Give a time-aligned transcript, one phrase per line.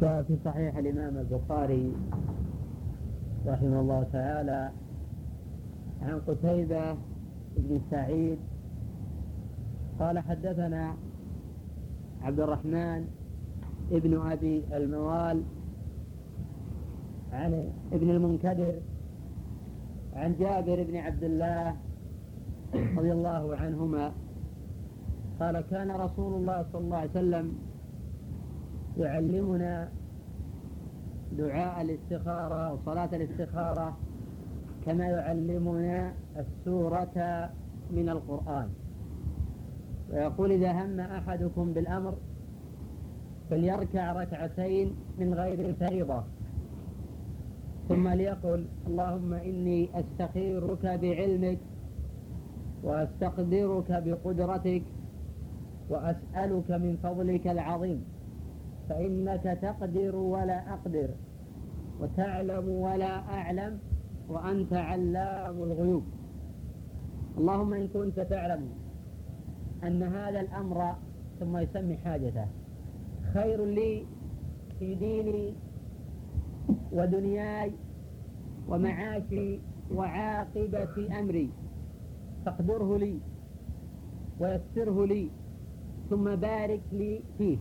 [0.00, 1.92] جاء في صحيح الإمام البخاري
[3.46, 4.70] رحمه الله تعالى
[6.02, 6.92] عن قتيبة
[7.56, 8.38] بن سعيد
[10.00, 10.94] قال حدثنا
[12.22, 13.08] عبد الرحمن
[13.92, 15.42] ابن أبي الموال
[17.32, 18.74] عن ابن المنكدر
[20.14, 21.76] عن جابر بن عبد الله
[22.74, 24.12] رضي الله عنهما
[25.40, 27.52] قال كان رسول الله صلى الله عليه وسلم
[28.98, 29.88] يعلمنا
[31.38, 33.96] دعاء الاستخارة وصلاة الاستخارة
[34.86, 37.50] كما يعلمنا السورة
[37.90, 38.68] من القرآن.
[40.12, 42.14] ويقول إذا هم أحدكم بالأمر
[43.50, 46.22] فليركع ركعتين من غير الفريضة.
[47.88, 51.58] ثم ليقل اللهم إني أستخيرك بعلمك
[52.82, 54.82] وأستقدرك بقدرتك
[55.90, 58.04] وأسألك من فضلك العظيم.
[58.88, 61.08] فإنك تقدر ولا أقدر
[62.00, 63.78] وتعلم ولا أعلم
[64.28, 66.04] وأنت علام الغيوب.
[67.38, 68.68] اللهم إن كنت تعلم
[69.84, 70.94] أن هذا الأمر
[71.40, 72.46] ثم يسمي حاجته
[73.34, 74.06] خير لي
[74.78, 75.54] في ديني
[76.92, 77.72] ودنياي
[78.68, 79.60] ومعاشي
[79.94, 81.50] وعاقبة أمري.
[82.46, 83.20] فاقدره لي
[84.40, 85.30] ويسره لي
[86.10, 87.58] ثم بارك لي فيه.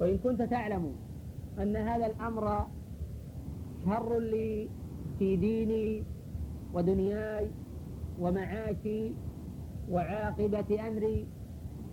[0.00, 0.92] وإن كنت تعلم
[1.58, 2.66] أن هذا الأمر
[3.86, 4.68] شر لي
[5.18, 6.02] في ديني
[6.74, 7.50] ودنياي
[8.20, 9.12] ومعاشي
[9.90, 11.26] وعاقبة أمري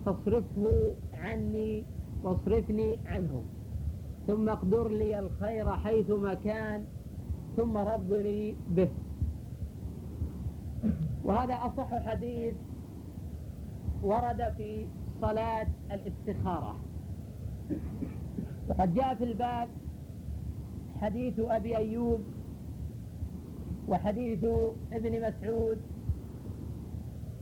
[0.06, 1.84] فاصرفه عني
[2.22, 3.42] واصرفني عنه
[4.26, 6.84] ثم أقدر لي الخير حيثما كان
[7.56, 8.88] ثم رضني به.
[11.24, 12.54] وهذا أصح حديث
[14.02, 14.86] ورد في
[15.20, 16.76] صلاة الاستخارة.
[18.68, 19.68] وقد جاء في الباب
[21.00, 22.20] حديث أبي أيوب
[23.88, 24.44] وحديث
[24.92, 25.78] ابن مسعود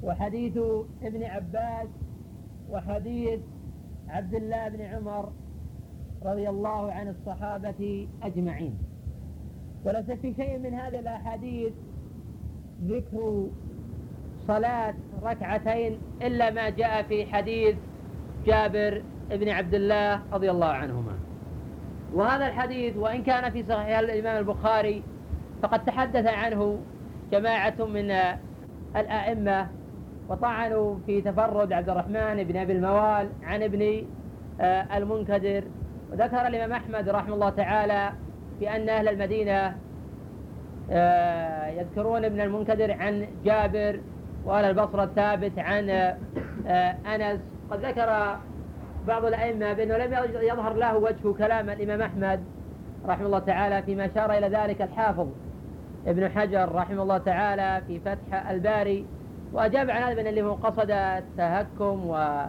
[0.03, 0.59] وحديث
[1.03, 1.89] ابن عباس
[2.71, 3.41] وحديث
[4.09, 5.33] عبد الله بن عمر
[6.23, 8.79] رضي الله عن الصحابة أجمعين.
[9.85, 11.73] وليس في شيء من هذه الأحاديث
[12.85, 13.47] ذكر
[14.49, 17.77] صلاة ركعتين إلا ما جاء في حديث
[18.47, 19.03] جابر
[19.37, 21.13] بن عبد الله رضي الله عنهما.
[22.15, 25.03] وهذا الحديث وإن كان في صحيح الإمام البخاري
[25.63, 26.79] فقد تحدث عنه
[27.33, 28.11] جماعة من
[28.97, 29.69] الأئمة
[30.29, 34.07] وطعنوا في تفرد عبد الرحمن بن أبي الموال عن ابن
[34.61, 35.65] آه، المنكدر.
[36.13, 38.13] وذكر الإمام أحمد رحمه الله تعالى
[38.61, 39.77] بأن أهل المدينة
[40.91, 44.01] آه، يذكرون ابن المنكدر عن جابر
[44.45, 47.41] وأهل البصرة الثابت عن آه، أنس.
[47.71, 48.39] قد ذكر
[49.07, 52.45] بعض الأئمة بأنه لم يظهر له وجه كلام الإمام أحمد
[53.07, 55.29] رحمه الله تعالى فيما أشار إلى ذلك الحافظ
[56.07, 59.07] ابن حجر رحمه الله تعالى في فتح الباري
[59.53, 62.45] وأجاب عن هذا اللي هو قصد التهكم و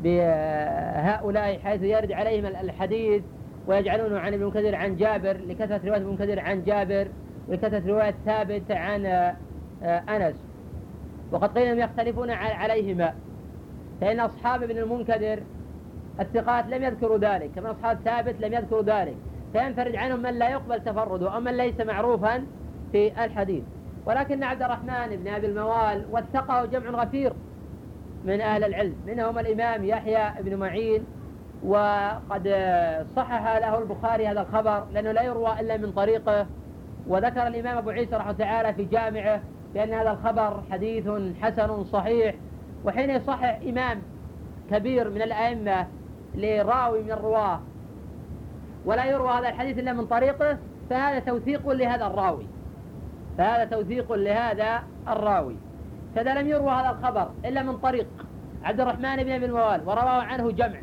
[0.00, 3.22] بهؤلاء حيث يرد عليهم الحديث
[3.66, 7.08] ويجعلونه عن ابن كثير عن جابر لكثرة رواية ابن كثير عن جابر
[7.48, 9.36] ولكثرة رواية ثابت عن آه،
[10.08, 10.34] أنس.
[11.32, 13.14] وقد قيل يختلفون عليهما
[14.00, 15.40] فإن أصحاب ابن المنكدر
[16.20, 19.16] الثقات لم يذكروا ذلك كما أصحاب ثابت لم يذكروا ذلك.
[19.52, 22.46] فينفرد عنهم من لا يقبل تفرده أو من ليس معروفا
[22.92, 23.62] في الحديث.
[24.06, 27.32] ولكن عبد الرحمن بن أبي الموال وثقه جمع غفير
[28.24, 31.04] من أهل العلم منهم الإمام يحيى بن معين
[31.64, 32.48] وقد
[33.16, 36.46] صحح له البخاري هذا الخبر لأنه لا يروى إلا من طريقه.
[37.08, 39.40] وذكر الإمام أبو عيسى رحمه تعالى في جامعه
[39.74, 41.08] بأن هذا الخبر حديث
[41.40, 42.34] حسن صحيح.
[42.84, 44.02] وحين يصحح إمام
[44.70, 45.86] كبير من الأئمة
[46.34, 47.60] لراوي من الرواة.
[48.84, 50.58] ولا يروى هذا الحديث إلا من طريقه
[50.90, 52.46] فهذا توثيق لهذا الراوي.
[53.38, 55.56] فهذا توثيق لهذا الراوي.
[56.14, 58.06] كذا لم يروى هذا الخبر إلا من طريق
[58.64, 60.80] عبد الرحمن بن أبي الموال ورواه عنه جمع.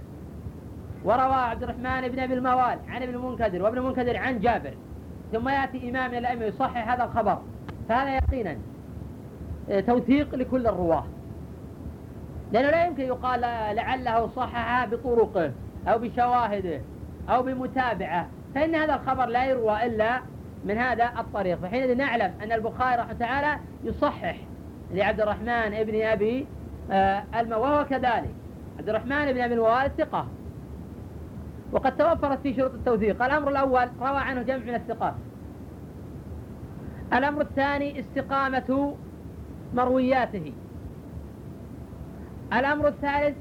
[1.03, 4.73] وروى عبد الرحمن بن أبي الموال عن ابن المنكدر وابن المنكدر عن جابر.
[5.31, 7.37] ثم يأتي إمام من الأئمة يصحح هذا الخبر.
[7.90, 8.58] فهذا يقينا.
[9.70, 11.05] آه، توثيق لكل الرواة.
[12.52, 13.42] لأنه لا يمكن يقال
[13.76, 15.52] لعله صحح بطرقه
[15.88, 16.82] أو بشواهده
[17.30, 20.22] أو بمتابعة فإن هذا الخبر لا يروى إلا
[20.66, 21.59] من هذا الطريق.
[21.59, 24.38] فحينئذ نعلم أن البخاري رحمه تعالى يصحح
[24.94, 26.47] لعبد الرحمن ابن أبي
[26.92, 28.34] آه وهو كذلك.
[28.80, 30.28] عبد الرحمن بن أبي الموال ثقة.
[31.72, 33.24] وقد توفرت في شروط التوثيق.
[33.24, 35.14] الأمر الأول روى عنه جمع من الثقات.
[37.14, 38.96] الأمر الثاني استقامة
[39.74, 40.53] مروياته.
[42.53, 43.38] الأمر الثالث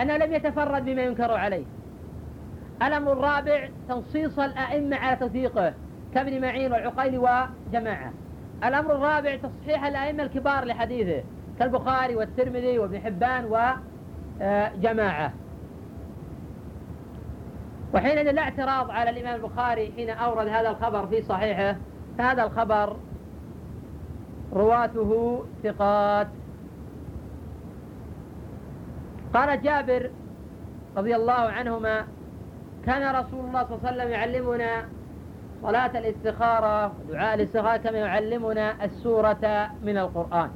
[0.00, 1.64] أنه لم يتفرد بما ينكر عليه.
[2.82, 5.74] الأمر الرابع تنصيص الأئمة على توثيقه
[6.14, 8.12] كابن معين والعقيل وجماعة.
[8.64, 11.22] الأمر الرابع تصحيح الأئمة الكبار لحديثه
[11.58, 15.32] كالبخاري والترمذي وابن حبان وجماعة.
[17.94, 21.76] وحينئذ لا اعتراض على الإمام البخاري حين أورد هذا الخبر في صحيحه
[22.18, 22.96] هذا الخبر
[24.52, 26.28] رواته ثقات.
[29.34, 30.10] قال جابر
[30.96, 32.06] رضي الله عنهما
[32.86, 34.84] كان رسول الله صلى الله عليه وسلم يعلمنا
[35.62, 40.50] صلاة الاستخارة ودعاء الاستخارة كما يعلمنا السورة من القرآن.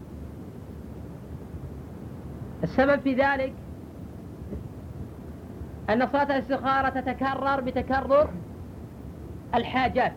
[2.63, 3.55] السبب في ذلك
[5.91, 8.31] أن صلاة الاستخارة تتكرر بتكرر
[9.55, 10.13] الحاجات.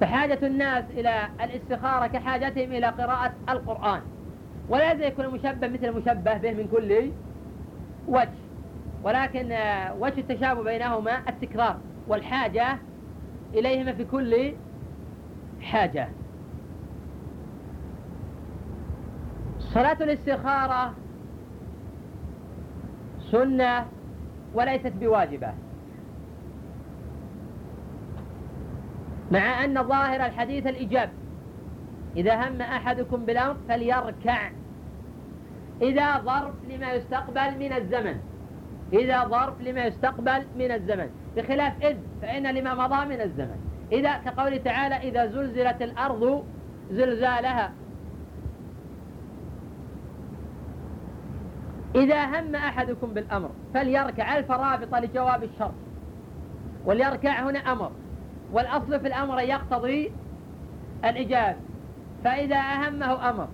[0.00, 4.00] فحاجة الناس إلى الاستخارة كحاجتهم إلى قراءة القرآن.
[4.68, 7.10] ولا يكون المشبه مثل المشبه به من كل
[8.08, 8.28] وجه.
[9.04, 9.46] ولكن
[9.98, 11.76] وجه التشابه بينهما التكرار
[12.08, 12.78] والحاجة
[13.54, 14.52] إليهما في كل
[15.60, 16.08] حاجة.
[19.58, 20.94] صلاة الاستخارة
[23.30, 23.86] سنة
[24.54, 25.52] وليست بواجبة.
[29.32, 31.10] مع أن ظاهر الحديث الإجاب
[32.16, 34.50] إذا هم أحدكم بالأمر فليركع.
[35.82, 38.16] إذا ظرف لما يستقبل من الزمن.
[38.92, 41.10] إذا ظرف لما يستقبل من الزمن.
[41.36, 43.56] بخلاف إذ فإن لما مضى من الزمن.
[43.92, 46.44] إذا كقوله تعالى إذا زلزلت الأرض
[46.90, 47.72] زلزالها.
[51.94, 54.38] إذا هم أحدكم بالأمر فليركع.
[54.38, 55.74] ألف رابطة لجواب الشرط.
[56.84, 57.92] وليركع هنا أمر.
[58.52, 60.12] والأصل في الأمر يقتضي
[61.04, 61.56] الإجابة.
[62.24, 63.48] فإذا أهمه أمر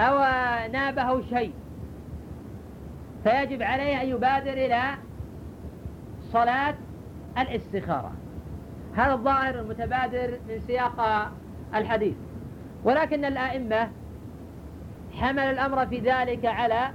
[0.00, 0.18] أو
[0.72, 1.52] نابه شيء
[3.24, 4.82] فيجب عليه أن يبادر إلى
[6.32, 6.74] صلاة
[7.38, 8.12] الاستخارة.
[8.96, 11.30] هذا الظاهر المتبادر من سياق
[11.74, 12.14] الحديث.
[12.84, 13.88] ولكن الآئمة
[15.12, 16.90] حمل الأمر في ذلك على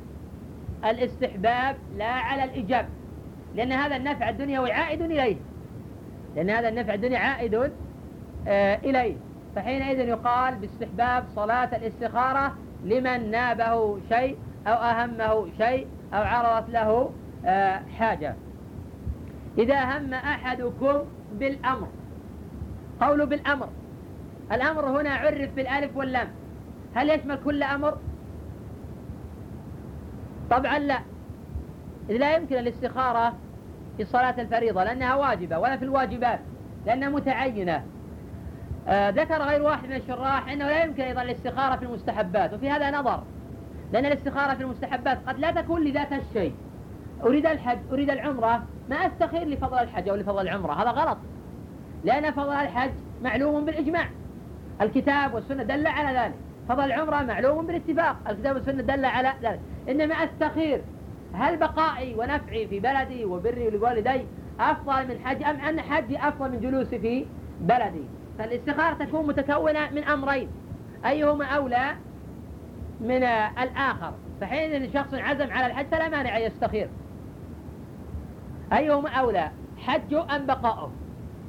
[0.86, 2.90] الاستحباب لا على الإجاب
[3.56, 5.36] لأن هذا النفع الدنيوي عائد إليه.
[6.36, 7.72] لأن هذا النفع الدنيا عائد
[8.48, 9.16] آه إليه.
[9.56, 17.12] فحينئذ يقال باستحباب صلاة الاستخارة لمن نابه شيء أو أهمه شيء أو عرضت له
[17.46, 18.36] آه حاجة.
[19.58, 21.00] إذا هم أحدكم
[21.34, 21.88] بالأمر
[23.02, 23.70] قول بالأمر.
[24.52, 26.28] الأمر هنا عرف بالألف واللام.
[26.96, 27.98] هل يشمل كل أمر؟
[30.52, 31.00] طبعا لا.
[32.10, 33.34] إذ لا يمكن الاستخارة
[33.98, 36.40] في صلاة الفريضة لأنها واجبة ولا في الواجبات
[36.86, 37.84] لأنها متعينة.
[38.90, 43.24] ذكر غير واحد من الشراح أنه لا يمكن أيضا الاستخارة في المستحبات وفي هذا نظر
[43.94, 46.54] لأن الاستخارة في المستحبات قد لا تكون لذات الشيء.
[47.24, 51.18] أريد الحج أريد العمرة ما أستخير لفضل الحج أو لفضل العمرة هذا غلط.
[52.04, 52.92] لأن فضل الحج
[53.24, 54.10] معلوم بالإجماع.
[54.82, 56.36] الكتاب والسنة دل على ذلك.
[56.70, 58.16] فضل العمرة معلوم بالاتفاق.
[58.30, 59.60] الكتاب والسنة دل على ذلك.
[59.90, 60.82] إنما أستخير
[61.34, 64.26] هل بقائي ونفعي في بلدي وبري لوالدي
[64.60, 67.26] أفضل من حج أم أن حجي أفضل من جلوسي في
[67.62, 68.04] بلدي؟
[68.40, 70.50] فالاستخارة تكون متكونة من أمرين.
[71.06, 71.96] أيهما أولى
[73.02, 76.90] من الآخر؟ فحين شخص عزم على الحج فلا مانع أن يستخير.
[78.74, 80.92] أيهما أولى؟ حجه أم بقاؤه؟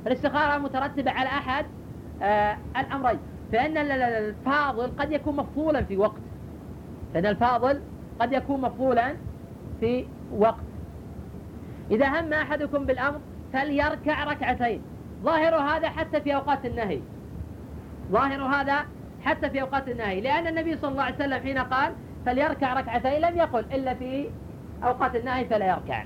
[0.07, 1.67] الاستخارة مترتبة على أحد
[2.23, 3.19] آه الأمرين.
[3.53, 6.21] فإن الفاضل قد يكون مفضولا في وقت.
[7.15, 7.81] فإن الفاضل
[8.21, 9.15] قد يكون مفضولا
[9.81, 10.65] في وقت.
[11.91, 13.21] إذا هم أحدكم بالأمر
[13.53, 14.83] فليركع ركعتين.
[15.25, 17.01] ظاهر هذا حتى في أوقات النهي.
[18.11, 18.85] ظاهر هذا
[19.25, 20.21] حتى في أوقات النهي.
[20.21, 21.93] لأن النبي صلى الله عليه وسلم حين قال
[22.27, 24.31] فليركع ركعتين لم يقل إلا في
[24.85, 26.05] أوقات النهي فلا يركع.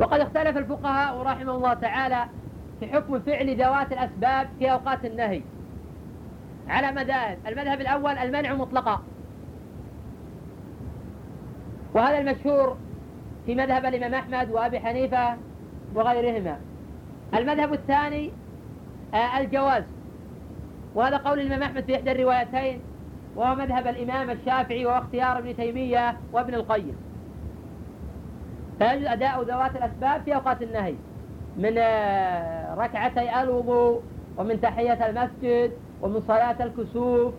[0.00, 2.24] وقد اختلف الفقهاء رحمه الله تعالى
[2.80, 5.42] في حكم فعل ذوات الأسباب في أوقات النهي.
[6.68, 7.38] على مذاهب.
[7.48, 9.02] المذهب الأول المنع مطلقا.
[11.94, 12.76] وهذا المشهور
[13.46, 15.36] في مذهب الإمام أحمد وأبي حنيفة
[15.94, 16.67] وغيرهما.
[17.34, 18.30] المذهب الثاني
[19.14, 19.84] آه، الجواز.
[20.94, 22.80] وهذا قول الإمام أحمد في إحدى الروايتين
[23.36, 26.96] وهو مذهب الإمام الشافعي وهو اختيار ابن تيمية وابن القيم.
[28.78, 30.94] فيجوز أداء ذوات الأسباب في أوقات النهي
[31.56, 34.02] من آه، ركعتي الوضوء
[34.36, 37.34] ومن تحية المسجد ومن صلاة الكسوف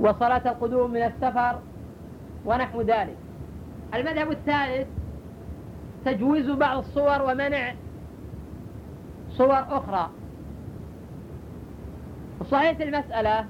[0.00, 1.58] وصلاة القدوم من السفر
[2.46, 3.16] ونحو ذلك.
[3.94, 4.86] المذهب الثالث
[6.04, 7.74] تجويز بعض الصور ومنع
[9.30, 10.10] صور أخرى.
[12.50, 13.46] صحيح المسألة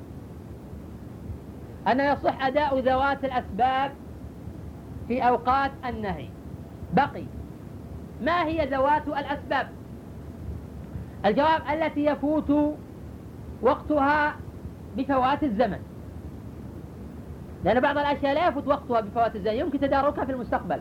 [1.88, 3.92] أنه يصح أداء ذوات الأسباب
[5.08, 6.28] في أوقات النهي.
[6.92, 7.24] بقي.
[8.22, 9.68] ما هي ذوات الأسباب؟
[11.26, 12.76] الجواب التي يفوت
[13.62, 14.34] وقتها
[14.96, 15.78] بفوات الزمن.
[17.64, 19.54] لأن بعض الأشياء لا يفوت وقتها بفوات الزمن.
[19.54, 20.80] يمكن تداركها في المستقبل.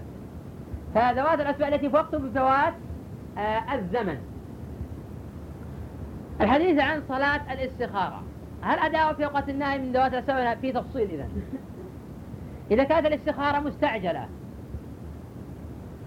[0.95, 2.73] فذوات الأسباب التي وقته بفوات
[3.37, 4.17] آه الزمن.
[6.41, 8.23] الحديث عن صلاة الاستخارة.
[8.61, 11.27] هل أداء في وقت النهي من ذوات الأسباب في تفصيل إذا
[12.71, 14.27] إذا كانت الاستخارة مستعجلة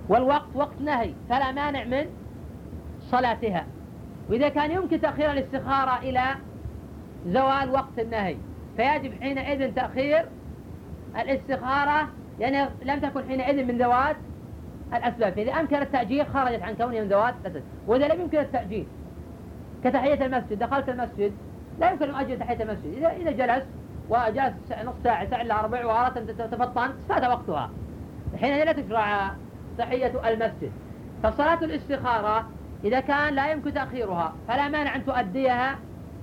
[0.09, 2.07] والوقت وقت نهي فلا مانع من
[3.01, 3.67] صلاتها.
[4.31, 6.25] وإذا كان يمكن تأخير الاستخارة إلى
[7.27, 8.37] زوال وقت النهي
[8.77, 10.25] فيجب حينئذ تأخير
[11.17, 12.09] الاستخارة
[12.41, 14.17] لأنها لم تكن حينئذ من ذوات
[14.95, 15.33] الأسباب.
[15.33, 18.87] فإذا أمكن التأجيل خرجت عن كونها من ذوات الأسباب وإذا لم يمكن التأجيل
[19.85, 21.33] كتحية المسجد دخلت المسجد
[21.81, 22.95] لا يمكن أن أؤجل تحية المسجد.
[22.97, 23.65] إذا إذا جلس
[24.09, 27.71] وجلس نص ساعة ساعة إلا ربع وأردت أن تتفطن فات وقتها.
[28.41, 29.31] حينئذ لا تشرع
[29.79, 30.73] تحية المسجد.
[31.23, 32.49] فصلاة الاستخارة
[32.85, 35.79] إذا كان لا يمكن تأخيرها فلا مانع أن تؤديها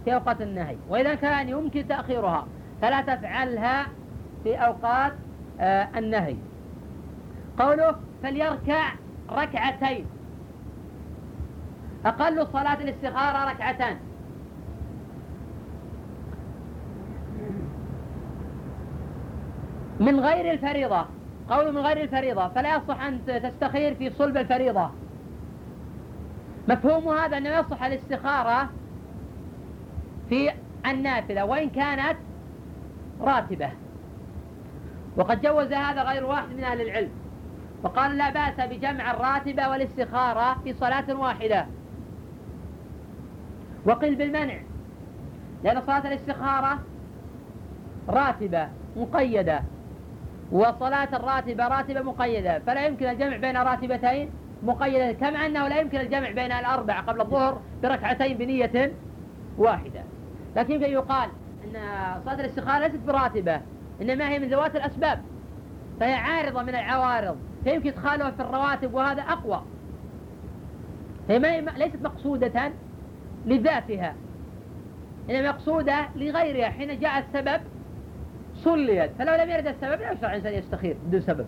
[0.06, 0.76] في أوقات النهي.
[0.90, 2.48] وإذا كان يمكن تأخيرها
[2.82, 3.88] فلا تفعلها
[4.44, 5.14] في أوقات
[5.60, 6.36] آه النهي.
[7.60, 8.94] قوله فليركع
[9.32, 10.06] ركعتين.
[12.06, 13.98] أقل صلاة الاستخارة ركعتان.
[20.00, 21.06] من غير الفريضة
[21.50, 24.90] قول من غير الفريضة فلا يصح أن تستخير في صلب الفريضة.
[26.68, 28.70] مفهوم هذا أنه يصح الاستخارة
[30.30, 30.52] في
[30.86, 32.18] النافلة وإن كانت
[33.22, 33.70] راتبة.
[35.18, 37.23] وقد جوز هذا غير واحد من أهل العلم.
[37.84, 41.66] وقال لا بأس بجمع الراتبة والاستخارة في صلاة واحدة.
[43.86, 44.58] وقل بالمنع
[45.64, 46.80] لأن صلاة الاستخارة
[48.10, 49.62] راتبة مقيدة.
[50.52, 52.60] وصلاة الراتبة راتبة مقيدة.
[52.60, 54.30] فلا يمكن الجمع بين راتبتين
[54.64, 55.12] مقيدة.
[55.12, 58.92] كما أنه لا يمكن الجمع بين الأربع قبل الظهر بركعتين بنية
[59.58, 60.04] واحدة.
[60.56, 61.30] لكن يمكن يقال
[61.64, 61.76] أن
[62.26, 63.62] صلاة الاستخارة ليست براتبة
[64.02, 65.22] إنما هي من ذوات الأسباب.
[66.00, 67.38] فهي عارضة من العوارض.
[67.64, 69.62] فيمكن إدخالها في الرواتب وهذا أقوى.
[71.30, 72.72] هي ما ليست مقصودة
[73.46, 74.16] لذاتها.
[75.30, 76.70] إنما مقصودة لغيرها.
[76.70, 77.62] حين جاء السبب
[78.56, 79.12] صليت.
[79.20, 81.46] فلو لم يرد السبب لا يشرع الإنسان يستخير بدون سبب.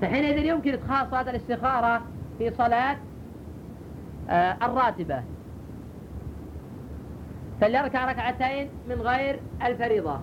[0.00, 2.02] فحينئذ يمكن إدخال صلاة الاستخارة
[2.38, 2.96] في صلاة
[4.30, 5.22] آه الراتبة.
[7.60, 10.20] فليركع ركعتين من غير الفريضة.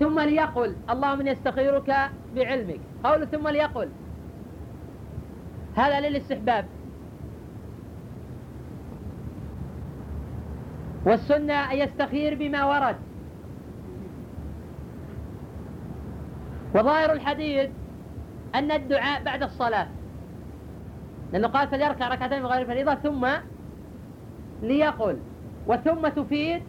[0.00, 1.94] ثم ليقل اللهم إني استخيرك
[2.34, 2.80] بعلمك.
[3.04, 3.88] قول ثم ليقل.
[5.76, 6.66] هذا للاستحباب.
[11.06, 12.96] والسنة أن يستخير بما ورد.
[16.74, 17.70] وظاهر الحديث
[18.54, 19.88] أن الدعاء بعد الصلاة.
[21.32, 23.28] لأنه قال فليركع ركعتين من غير فريضة ثم
[24.62, 25.18] ليقل.
[25.66, 26.62] وثم تفيد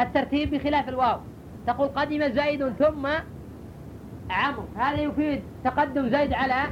[0.00, 1.18] الترتيب بخلاف الواو.
[1.66, 3.08] تقول قدم زيد ثم
[4.30, 6.66] عمرو هذا يفيد تقدم زيد على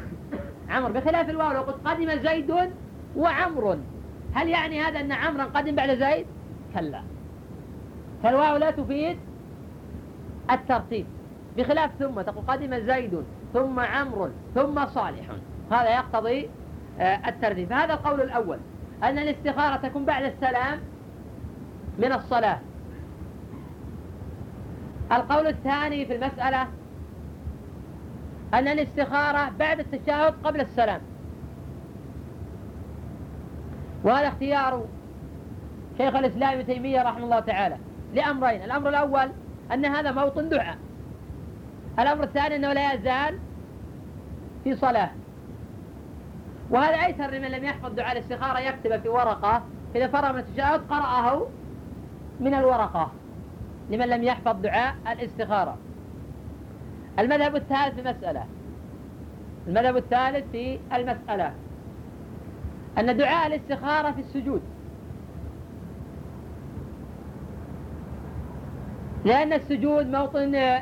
[0.71, 0.93] عمرو.
[0.93, 2.71] بخلاف الواو لو قلت قدم زيد
[3.17, 3.79] وعمر
[4.35, 6.27] هل يعني هذا أن عمرا قدم بعد زيد؟
[6.75, 7.03] كلا.
[8.23, 9.19] فالواو لا تفيد
[10.51, 11.07] الترتيب.
[11.57, 13.25] بخلاف ثم تقول قدم زيد
[13.55, 15.27] ثم عمرو ثم صالح.
[15.73, 16.49] هذا يقتضي
[17.01, 17.73] آه، الترتيب.
[17.73, 18.59] هذا القول الأول
[19.03, 20.81] أن الاستخارة تكون بعد السلام
[21.99, 22.59] من الصلاة.
[25.13, 26.67] القول الثاني في المسألة
[28.55, 31.01] أن الاستخارة بعد التشهد قبل السلام.
[34.05, 34.85] وهذا اختيار
[35.99, 37.77] شيخ الإسلام ابن تيمية رحمه الله تعالى
[38.15, 38.63] لأمرين.
[38.63, 39.31] الأمر الأول
[39.73, 40.79] أن هذا موطن دعاء.
[41.99, 43.39] الأمر الثاني أنه لا يزال
[44.65, 45.11] في صلاة.
[46.71, 49.63] وهذا أيسر لمن لم يحفظ دعاء الاستخارة يكتب في ورقة.
[49.97, 51.47] إذا فرغ من التشهد قرأه
[52.41, 53.11] من الورقة
[53.91, 55.79] لمن لم يحفظ دعاء الاستخارة.
[57.19, 58.45] المذهب الثالث في المسألة
[59.69, 61.53] المذهب الثالث في المسألة.
[62.99, 64.63] أن دعاء الاستخارة في السجود.
[69.25, 70.79] لأن السجود موطن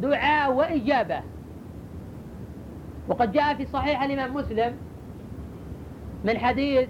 [0.00, 1.20] دعاء وإجابة.
[3.08, 4.76] وقد جاء في صحيح الإمام مسلم
[6.24, 6.88] من حديث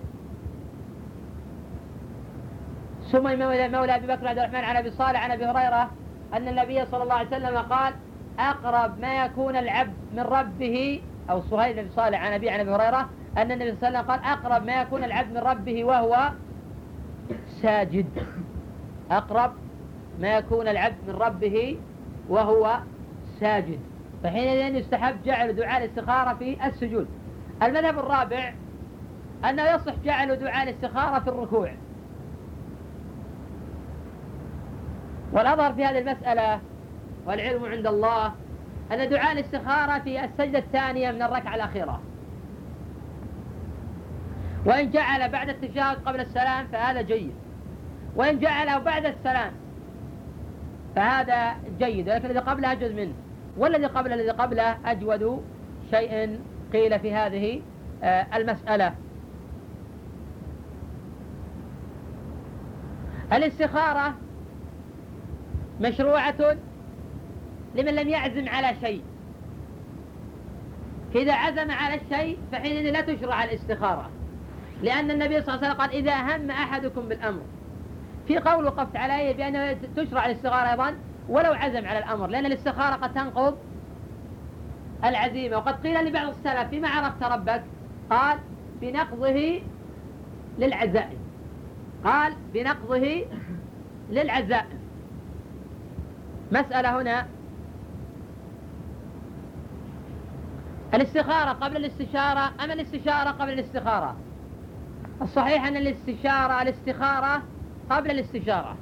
[3.03, 5.91] سمي مولى, مولى أبي بكر عبد الرحمن عن أبي صالح عن أبي هريرة
[6.35, 7.95] أن النبي صلى الله عليه وسلم قال
[8.39, 13.09] أقرب ما يكون العبد من ربه أو صهيب بن صالح عن أبي عن أبي هريرة
[13.39, 16.31] أن النبي صلى الله عليه وسلم قال أقرب ما يكون العبد من ربه وهو
[17.63, 18.07] ساجد.
[19.11, 19.53] أقرب
[20.21, 21.79] ما يكون العبد من ربه
[22.29, 22.79] وهو
[23.41, 23.81] ساجد.
[24.25, 27.09] فحينئذ يستحب جعل دعاء الاستخارة في السجود.
[27.63, 28.53] المذهب الرابع
[29.45, 31.73] أنه يصح جعل دعاء الاستخارة في الركوع.
[35.33, 36.61] والأظهر في هذه المسألة
[37.27, 38.33] والعلم عند الله.
[38.93, 42.01] أن دعاء الاستخارة في السجدة الثانية من الركعة الأخيرة.
[44.67, 47.35] وإن جعل بعد التشهد قبل السلام فهذا جيد.
[48.17, 49.53] وإن جعله بعد السلام
[50.97, 52.09] فهذا جيد.
[52.09, 53.13] ولكن الذي قبله أجود منه.
[53.57, 55.45] والذي قبل الذي قبله أجود
[55.91, 56.41] شيء
[56.73, 57.63] قيل في هذه
[58.03, 58.95] آه، المسألة.
[63.33, 64.15] الاستخارة
[65.81, 66.57] مشروعة
[67.75, 69.03] لمن لم يعزم على شيء.
[71.15, 74.11] إذا عزم على الشيء فحينئذ لا تشرع الاستخارة.
[74.83, 77.43] لأن النبي صلى الله عليه وسلم قال إذا هم أحدكم بالأمر.
[78.29, 80.95] في قول وقفت عليه بأنه تشرع الاستخارة أيضا
[81.29, 83.59] ولو عزم على الأمر لأن الاستخارة قد تنقض
[85.05, 85.57] العزيمة.
[85.57, 87.63] وقد قيل لبعض السلف بما عرفت ربك؟
[88.11, 88.39] قال
[88.81, 89.61] بنقضه
[90.59, 91.19] للعزائم.
[92.05, 93.25] قال بنقضه
[94.11, 94.79] للعزائم.
[96.53, 97.27] مسألة هنا
[100.95, 104.17] الاستخارة قبل الاستشارة أم الاستشارة قبل الاستخارة؟
[105.23, 107.43] الصحيح أن الاستشارة الاستخارة
[107.91, 108.77] قبل الاستشارة.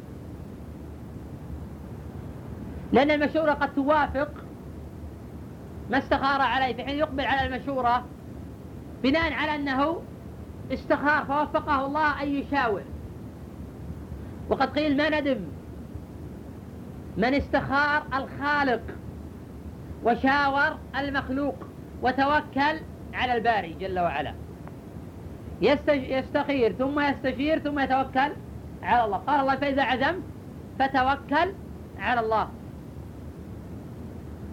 [2.93, 4.31] لأن المشورة قد توافق.
[5.91, 8.05] ما استخار عليه في حين يقبل على المشورة
[9.03, 10.03] بناء على أنه
[10.73, 12.83] استخار فوفقه الله أن يشاور.
[14.49, 15.41] وقد قيل ما ندم؟
[17.17, 18.83] من استخار الخالق
[20.05, 21.70] وشاور المخلوق.
[22.03, 22.81] وتوكل
[23.15, 24.35] على الباري جل وعلا.
[25.93, 28.33] يستخير ثم يستشير ثم يتوكل
[28.83, 29.17] على الله.
[29.17, 30.23] قال الله فإذا عزمت
[30.79, 31.53] فتوكل
[31.99, 32.49] على الله.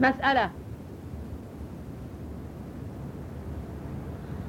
[0.02, 0.50] مسألة.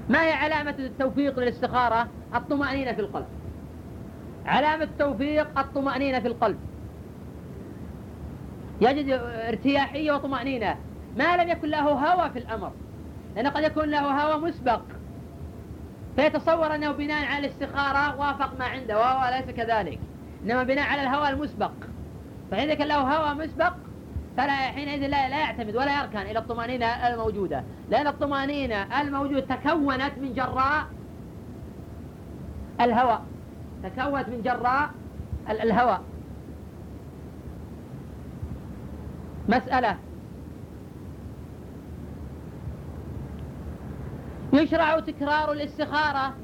[0.08, 3.26] ما هي علامة التوفيق للاستخارة؟ الطمأنينة في القلب.
[4.46, 6.58] علامة التوفيق الطمأنينة في القلب.
[8.80, 9.10] يجد
[9.48, 10.76] ارتياحية وطمأنينة.
[11.16, 12.72] ما لم يكن له هوى في الأمر.
[13.38, 14.80] لأن قد يكون له هوى مسبق.
[16.16, 19.98] فيتصور أنه بناء على الاستخارة وافق ما عنده وهو ليس كذلك.
[20.44, 21.70] إنما بناء على الهوى المسبق.
[22.50, 23.72] فإذا كان له هوى مسبق
[24.36, 27.64] فلا حينئذ لا, لا يعتمد ولا يركن إلى الطمأنينة الموجودة.
[27.90, 30.86] لأن الطمأنينة الموجودة تكونت من جراء
[32.80, 33.18] الهوى
[33.82, 34.90] تكونت من جراء
[35.50, 35.98] الهوى
[39.48, 40.07] مسألة.
[44.52, 46.34] يشرع تكرار الاستخارة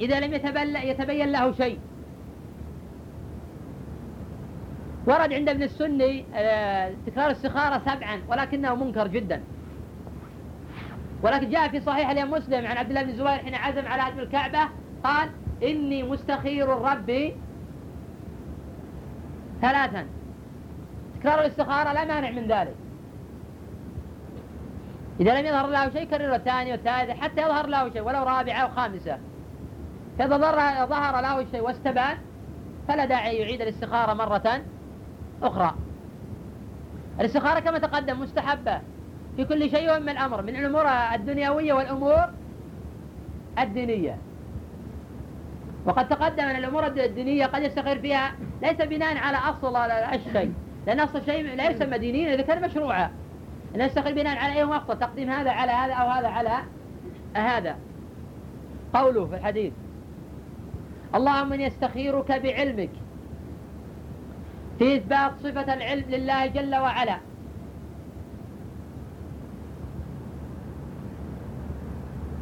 [0.00, 0.34] إذا لم
[0.82, 1.78] يتبين له شيء.
[5.06, 9.42] ورد عند ابن السني آه، تكرار الاستخارة سبعا ولكنه منكر جدا.
[11.22, 14.18] ولكن جاء في صحيح الإمام مسلم عن عبد الله بن الزبير حين عزم على هدم
[14.18, 14.68] الكعبة
[15.04, 15.28] قال
[15.62, 17.36] إني مستخير ربي
[19.60, 20.06] ثلاثا.
[21.20, 22.74] تكرار الاستخارة لا مانع من ذلك.
[25.20, 28.68] إذا لم يظهر له شيء كرره الثاني والثالث حتى يظهر له شيء ولو رابعة أو
[28.68, 29.18] خامسة.
[30.18, 30.36] فإذا
[30.86, 32.16] ظهر له شيء واستبان
[32.88, 34.62] فلا داعي يعيد الاستخارة مرة
[35.42, 35.74] أخرى.
[37.20, 38.80] الاستخارة كما تقدم مستحبة
[39.36, 42.24] في كل شيء من الأمر من الأمور الدنيوية والأمور
[43.58, 44.18] الدينية.
[45.86, 50.52] وقد تقدم أن الأمور الدينية قد يستخير فيها ليس بناء على أصل الشيء
[50.86, 53.10] لأن أصل الشيء لا يسمى دينيا إذا كان مشروعا.
[53.80, 56.50] يستخير بناء على أيهما أفضل تقديم هذا على هذا أو هذا على
[57.36, 57.76] هذا.
[58.94, 59.72] قوله في الحديث
[61.14, 62.90] اللهم من يستخيرك بعلمك
[64.78, 67.18] في إثبات صفة العلم لله جل وعلا.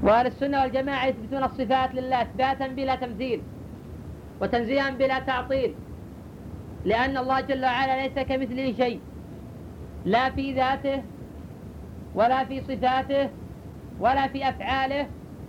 [0.02, 3.42] وأهل السنة والجماعة يثبتون الصفات لله إثباتا بلا تمثيل
[4.40, 5.74] وتنزيها بلا تعطيل
[6.84, 9.00] لأن الله جل وعلا ليس كمثله شيء
[10.04, 11.02] لا في ذاته
[12.14, 13.30] ولا في صفاته
[14.00, 15.06] ولا في أفعاله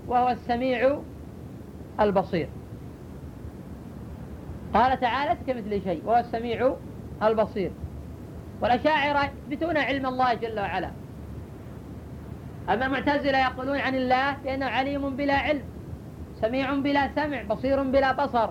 [0.07, 0.99] وهو السميع
[1.99, 2.49] البصير.
[4.73, 6.75] قال تعالى كمثل شيء وهو السميع
[7.23, 7.71] البصير.
[8.61, 10.91] والأشاعرة يثبتون علم الله جل وعلا.
[12.69, 15.61] أما المعتزلة يقولون عن الله بأنه عليم بلا علم
[16.41, 18.49] سميع بلا سمع بصير بلا بصر.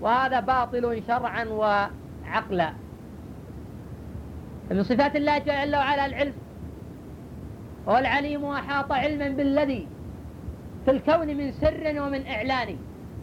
[0.00, 2.72] وهذا باطل شرعا وعقلا.
[4.70, 6.32] من صفات الله جل وعلا العلم.
[7.88, 9.86] هو العليم أحاط علما بالذي
[10.84, 12.76] في الكون من سر ومن إعلان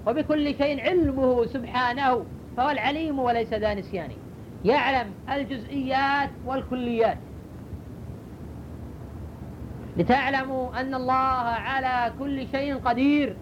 [0.08, 2.26] وبكل شيء علمه سبحانه
[2.58, 4.10] فهو العليم وليس ذا نسيان.
[4.65, 7.17] يعلم الجزئيات والكليات.
[9.98, 13.36] لتعلموا أن الله على كل شيء قدير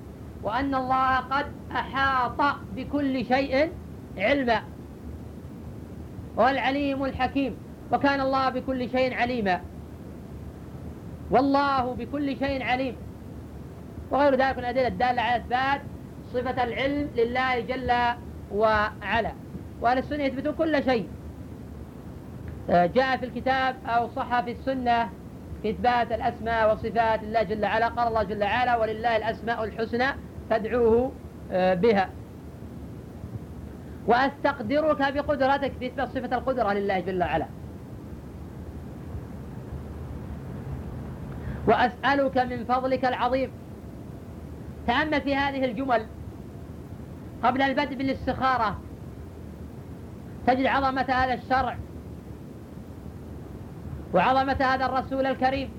[0.43, 3.69] وأن الله قد أحاط بكل شيء
[4.17, 4.61] علما.
[6.37, 7.57] والعليم الحكيم
[7.91, 9.61] وكان الله بكل شيء عليما.
[11.31, 12.95] والله بكل شيء عليم.
[14.11, 15.81] وغير ذلك من الأدلة الدالة على إثبات
[16.33, 17.91] صفة العلم لله جل
[18.51, 19.31] وعلا.
[19.81, 21.07] وأهل السنة يثبتون كل شيء.
[22.69, 25.09] آه، جاء في الكتاب أو صح في السنة
[25.61, 27.87] في إثبات الأسماء والصفات لله جل وعلا.
[27.87, 30.07] قال الله جل وعلا ولله الأسماء الحسنى
[30.49, 31.11] فادعوه
[31.51, 32.09] آه، بها.
[34.07, 37.45] وأستقدرك بقدرتك في إثبات صفة القدرة لله جل وعلا.
[41.67, 43.51] وأسألك من فضلك العظيم.
[44.87, 46.05] تأمل في هذه الجمل
[47.43, 48.79] قبل البدء بالاستخارة.
[50.47, 51.77] تجد عظمة هذا الشرع
[54.13, 55.69] وعظمة هذا الرسول الكريم.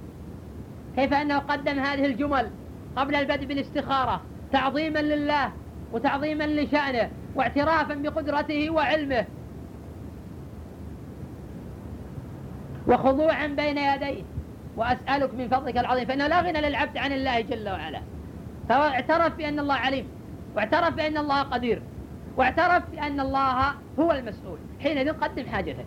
[0.97, 2.51] كيف أنه قدم هذه الجمل
[2.97, 4.21] قبل البدء بالاستخارة؟
[4.53, 5.53] تعظيما لله
[5.93, 9.25] وتعظيما لشأنه واعترافا بقدرته وعلمه.
[12.89, 14.36] وخضوعا بين يديه.
[14.77, 18.01] وأسألك من فضلك العظيم فإنه لا غنى للعبد عن الله جل وعلا.
[18.69, 20.09] فهو اعترف بأن الله عليم
[20.57, 21.83] واعترف بأن الله قدير
[22.37, 24.59] واعترف بأن الله هو المسؤول.
[24.83, 25.87] حينئذ قدم حاجتك.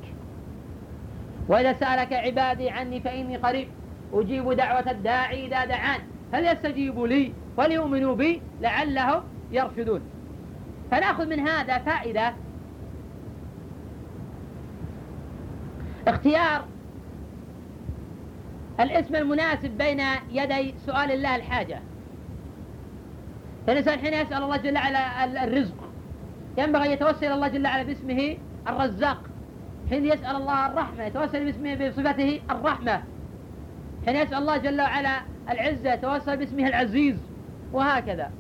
[1.47, 3.67] وإذا سألك عبادي عني فإني قريب
[4.13, 5.99] أجيب دعوة الداعي إذا دعان.
[6.31, 10.01] فليستجيبوا لي وليؤمنوا بي لعلهم يرشدون؟
[10.91, 12.33] فنأخذ من هذا فائدة.
[16.07, 16.65] اختيار
[18.79, 21.79] الاسم المناسب بين يدي سؤال الله الحاجة.
[23.67, 25.89] فالإنسان حين يسأل الله جل وعلا الرزق
[26.57, 28.37] ينبغي يتوسل الله جل وعلا باسمه
[28.67, 29.23] الرزاق.
[29.89, 33.03] حين يسأل الله الرحمة يتوسل باسمه بصفته الرحمة.
[34.05, 37.15] حين يسأل الله جل وعلا العزة يتوسل باسمه العزيز.
[37.73, 38.31] وهكذا.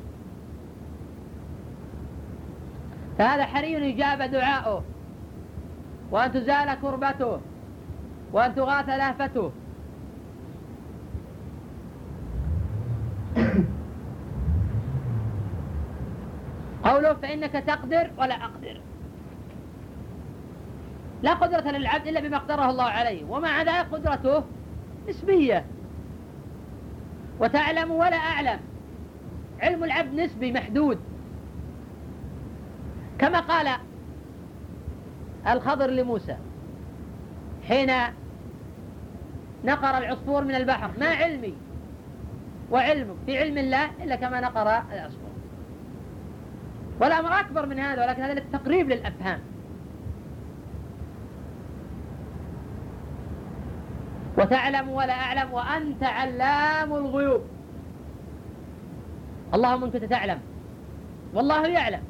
[3.17, 4.83] فهذا حري يجاب دعاؤه.
[6.11, 7.41] وأن تزال كربته.
[8.33, 9.51] وأن تغاث لهفته.
[16.83, 18.81] قوله فإنك تقدر ولا أقدر.
[21.23, 24.43] لا قدرة للعبد إلا بما اقدره الله عليه ومع ذلك قدرته
[25.09, 25.65] نسبية.
[27.39, 28.59] وتعلم ولا أعلم.
[29.61, 30.99] علم العبد نسبي محدود.
[33.19, 33.67] كما قال
[35.47, 36.37] الخضر لموسى
[37.67, 37.91] حين
[39.65, 40.91] نقر العصفور من البحر.
[40.99, 41.53] ما علمي؟
[42.71, 45.29] وعلمك في علم الله إلا كما نقر العصفور
[47.01, 49.39] والأمر أكبر من هذا ولكن هذا للتقريب للأفهام.
[54.37, 57.41] وتعلم ولا أعلم وأنت علام الغيوب.
[59.53, 60.39] اللهم إن كنت تعلم
[61.33, 62.01] والله يعلم.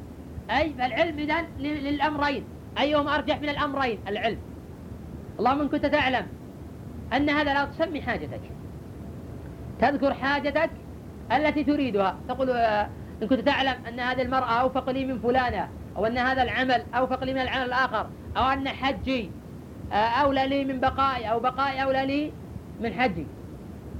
[0.52, 2.44] أي فالعلم إذن للأمرين.
[2.80, 4.40] أيهما أرجح من الأمرين؟ العلم.
[5.40, 6.28] اللهم إن كنت تعلم
[7.14, 8.59] أن هذا لا تسمي حاجتك.
[9.82, 10.70] تذكر حاجتك
[11.32, 12.16] التي تريدها.
[12.28, 12.90] تقول آه،
[13.22, 17.24] إن كنت تعلم أن هذه المرأة أوفق لي من فلانة أو أن هذا العمل أوفق
[17.24, 19.32] لي من العمل الآخر أو أن حجي
[19.92, 22.32] آه، أولى لي من بقائي أو بقائي أولى لي
[22.82, 23.28] من حجي.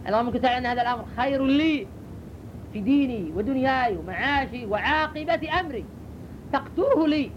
[0.08, 1.88] اللهم كنت تعلم أن هذا الأمر خير لي
[2.74, 5.86] في ديني ودنياي ومعاشي وعاقبة أمري.
[6.54, 7.32] تقتره لي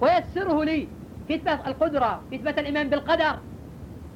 [0.00, 0.88] ويسره لي.
[1.28, 3.38] في إثبات القدرة في إثبات الإيمان بالقدر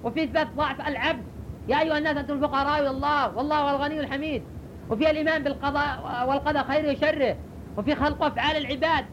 [0.05, 1.32] وفي إثبات ضعف العبد.
[1.69, 3.37] يا أيها الناس أنتم الفقراء إلى الله.
[3.37, 4.43] والله هو الغني الحميد.
[4.91, 7.37] وفي الإيمان بالقضاء والقدر خيره وشره.
[7.77, 9.05] وفي خلق أفعال العباد.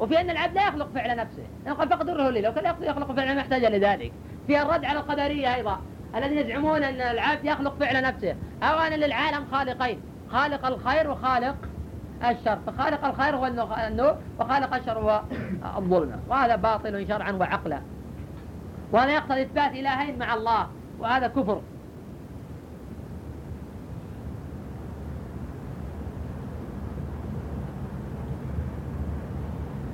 [0.00, 1.42] وفي أن العبد لا يخلق فعل نفسه.
[1.66, 4.12] يقول فقدره لي لو كان يخلق فعل ما يحتاج لذلك
[4.46, 5.80] في الرد على القدرية أيضا.
[6.16, 8.36] الذين يزعمون أن العبد يخلق فعل نفسه.
[8.62, 10.00] أو أن للعالم خالقين.
[10.32, 11.56] خالق الخير وخالق
[12.24, 12.58] الشر.
[12.66, 13.46] فخالق الخير هو
[13.88, 15.22] النور وخالق الشر هو
[15.76, 17.80] الظلمة وهذا باطل شرعا وعقلا.
[18.92, 20.68] وهذا يقتضي إثبات إلهين مع الله.
[20.98, 21.60] وهذا كفر.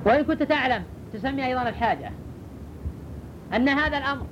[0.05, 2.11] وإن كنت تعلم تسمي أيضا الحاجة.
[3.55, 4.27] أن هذا الأمر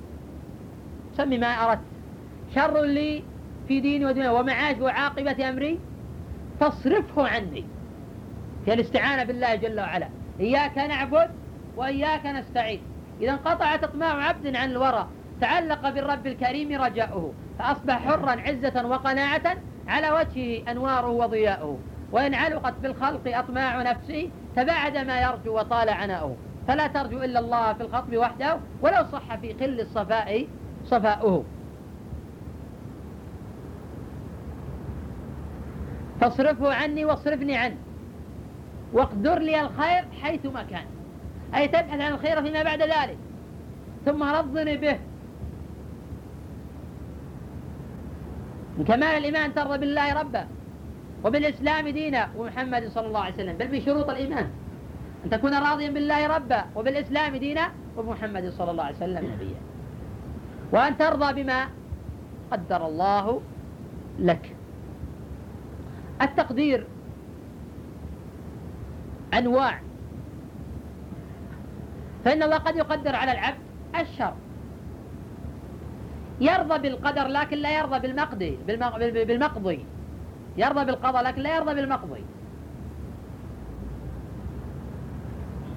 [1.17, 1.81] سمي ما أردت.
[2.55, 3.23] شر لي
[3.67, 5.79] في ديني ودنيا ومعاش وعاقبة أمري
[6.59, 7.65] فاصرفه عني
[8.65, 10.09] في الاستعانة بالله جل وعلا.
[10.39, 11.29] إياك نعبد
[11.77, 12.81] وإياك نستعين.
[13.21, 15.07] إذا انقطعت إطماع عبد عن الورى
[15.41, 21.79] تعلق بالرب الكريم رجاؤه فأصبح حرا عزة وقناعة على وجهه أنواره وضياؤه.
[22.11, 26.35] وإن علقت بالخلق أطماع نفسه تباعد ما يرجو وطال عناؤه.
[26.67, 30.47] فلا ترجو إلا الله في الخطب وحده ولو صح في قل الصفاء
[30.85, 31.43] صفاؤه.
[36.21, 37.77] فاصرفه عني واصرفني عنه
[38.93, 40.85] واقدر لي الخير حيثما كان.
[41.55, 43.17] أي تبحث عن الخير فيما بعد ذلك
[44.05, 44.99] ثم رضني به.
[48.79, 50.47] من كمال الإيمان ترضى بالله ربا
[51.23, 54.49] وبالإسلام دينا ومحمد صلى الله عليه وسلم بل بشروط الإيمان.
[55.25, 59.61] أن تكون راضيا بالله ربا وبالإسلام دينا وبمحمد صلى الله عليه وسلم نبيا.
[60.71, 61.67] وأن ترضى بما
[62.51, 63.41] قدر الله
[64.19, 64.55] لك.
[66.21, 66.87] التقدير
[69.33, 69.79] أنواع.
[72.25, 73.59] فإن الله قد يقدر على العبد
[73.99, 74.33] الشر.
[76.41, 78.57] يرضى بالقدر لكن لا يرضى بالمقضي
[79.25, 79.85] بالمقضي.
[80.57, 82.23] يرضى بالقضاء لكن لا يرضى بالمقضي.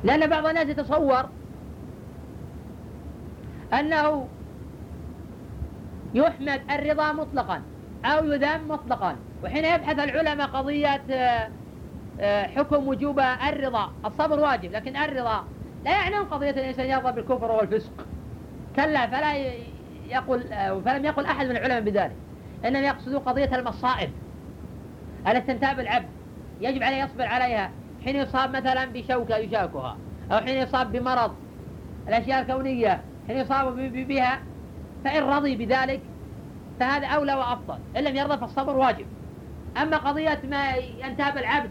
[0.05, 1.29] لأن بعض الناس يتصور
[3.73, 4.29] أنه
[6.15, 7.63] يحمد الرضا مطلقا
[8.05, 9.17] أو يذم مطلقا.
[9.45, 11.51] وحين يبحث العلماء قضية آه،
[12.21, 15.45] آه، حكم وجوب الرضا الصبر واجب لكن الرضا
[15.85, 18.07] لا يعنون قضية الإنسان يرضى بالكفر والفسق.
[18.77, 19.33] كلا فلا
[20.13, 22.17] يقول آه، فلم يقل أحد من العلماء بذلك
[22.65, 24.11] إنما يقصدون قضية المصائب
[25.27, 26.09] التي تنتاب العبد؟
[26.61, 27.71] يجب عليه يصبر عليها.
[28.05, 29.97] حين يصاب مثلا بشوكة يشاكها
[30.33, 31.35] أو حين يصاب بمرض
[32.09, 34.39] الأشياء الكونية حين يصاب بها
[35.05, 36.01] فإن رضي بذلك
[36.81, 37.79] فهذا أولى وأفضل.
[37.97, 39.07] إن لم يرضى فالصبر واجب.
[39.83, 41.71] أما قضية ما ينتاب العبد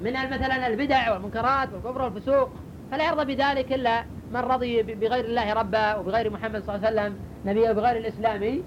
[0.00, 2.50] من مثلا البدع والمنكرات والكفر والفسوق
[2.90, 7.18] فلا يرضى بذلك إلا من رضي بغير الله ربا وبغير محمد صلى الله عليه وسلم
[7.44, 8.62] نبيه وبغير الإسلام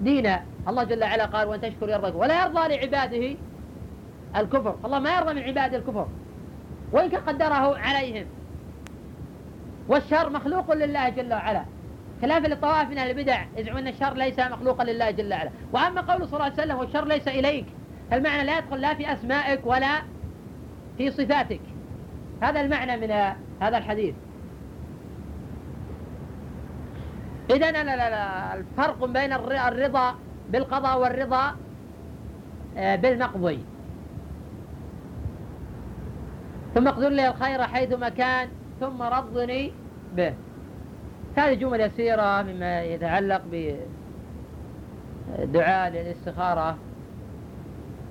[0.00, 0.42] دينا.
[0.68, 3.36] الله جل وعلا قال وأن تشكر يرضى ولا يرضى لعباده
[4.36, 4.76] الكفر.
[4.84, 6.08] الله ما يرضى من عباده الكفر.
[6.92, 8.26] وإن قدره عليهم.
[9.88, 11.64] والشر مخلوق لله جل وعلا.
[12.22, 15.50] خلافا للطوائف من البدع يزعمون أن الشر ليس مخلوقا لله جل وعلا.
[15.72, 17.66] وأما قوله صلى الله عليه وسلم والشر ليس إليك.
[18.10, 20.02] فالمعنى لا يدخل لا في أسمائك ولا
[20.98, 21.60] في صفاتك.
[22.42, 23.10] هذا المعنى من
[23.60, 24.14] هذا الحديث.
[27.50, 30.14] إذا لا لا لا الفرق بين الرضا
[30.50, 31.56] بالقضاء والرضا
[32.76, 33.64] آه، بالمقضي.
[36.74, 38.48] ثم أقدر لي الخير حيث مكان
[38.80, 39.72] ثم رضني
[40.16, 40.34] به.
[41.36, 43.42] هذه جمل يسيرة مما يتعلق
[45.38, 46.76] بدعاء للاستخارة.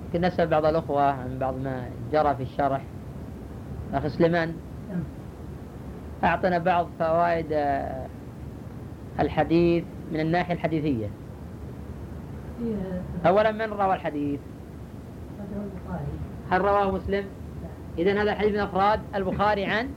[0.06, 2.82] يمكن نسأل بعض الأخوة عن بعض ما جرى في الشرح.
[3.94, 4.56] أخ سليمان
[6.24, 8.06] أعطنا بعض فوائد آه،
[9.20, 11.10] الحديث من الناحية الحديثية.
[13.26, 14.40] أولا من روى الحديث؟
[16.52, 17.26] هل رواه مسلم؟
[17.98, 19.90] إذن هذا الحديث من أفراد البخاري عن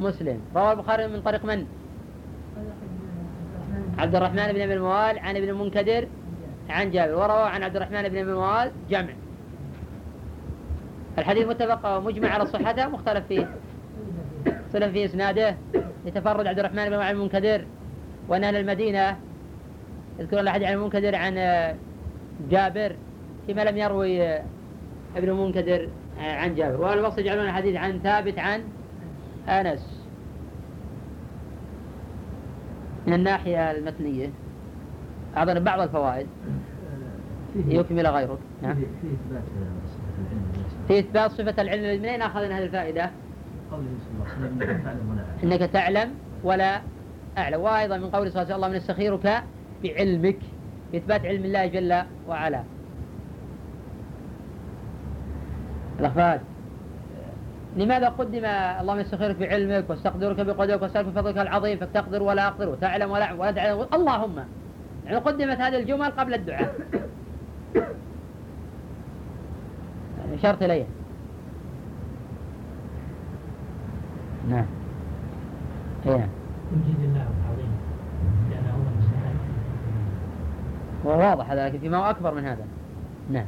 [0.00, 0.40] مسلم.
[0.56, 1.66] روى البخاري من طريق من؟
[3.98, 6.08] عبد الرحمن بن أبي الموال عن ابن المنكدر
[6.70, 7.14] عن جابر.
[7.14, 9.12] وروى عن عبد الرحمن بن أبي الموال جمع.
[11.18, 13.48] الحديث متفق ومجمع على صحته مختلف فيه.
[14.66, 15.56] اختلف في إسناده.
[16.06, 17.64] لتفرد عبد الرحمن بن المنكدر.
[18.30, 19.16] وان أهل المدينة
[20.18, 21.34] يذكرون الاحاديث عن المنكدر عن
[22.50, 22.96] جابر
[23.46, 24.22] فيما لم يروي
[25.16, 25.88] ابن المنكدر
[26.20, 26.80] عن جابر.
[26.80, 28.62] واهل الوصف يجعلون الحديث عن ثابت عن
[29.48, 30.00] أنس.
[33.06, 34.30] من الناحية المتنية
[35.36, 36.26] اعطنا بعض الفوائد.
[37.56, 38.38] يكمل غيرك.
[38.62, 38.76] نعم.
[40.88, 43.10] في إثبات صفة العلم من أين أخذنا هذه الفائدة؟
[43.70, 46.10] قوله صلى الله عليه وسلم إنك تعلم
[46.44, 46.80] ولا
[47.38, 49.42] أعلم وأيضا من قوله صلى الله عليه وسلم يستخيرك
[49.82, 50.38] بعلمك.
[50.92, 52.62] بإثبات علم الله جل وعلا.
[56.00, 56.40] الأخفاد
[57.76, 58.44] لماذا قدم
[58.80, 63.86] اللهم يستخيرك بعلمك واستقدرك بقدرك واستغفر بفضلك العظيم فتقدر ولا أقدر وتعلم ولا ولا تعلم.
[63.94, 64.44] اللهم
[65.06, 66.74] يعني قدمت هذه الجمل قبل الدعاء.
[70.34, 70.86] أشرت إليه
[74.48, 74.66] نعم.
[76.06, 76.28] أي نعم
[76.70, 77.72] تمجيد الله العظيم
[78.50, 79.34] لأنه هو المستحق
[80.86, 82.64] هو واضح هذا لكن في ما هو أكبر من هذا.
[83.30, 83.46] نعم.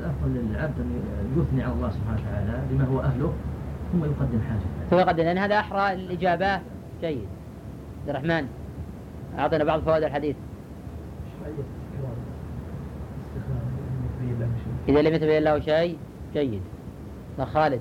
[0.00, 1.00] الأفضل للعبد أن
[1.36, 3.32] يثني على الله سبحانه وتعالى بما هو أهله
[3.92, 6.60] ثم يقدم حاجته ثم يقدم لأن هذا أحرى الإجابة.
[7.00, 7.26] جيد.
[8.00, 8.48] عبد الرحمن
[9.38, 10.36] أعطنا بعض فوائد الحديث.
[14.88, 15.98] إذا لم يتبين له شيء
[16.34, 16.62] جيد.
[17.38, 17.80] خالد.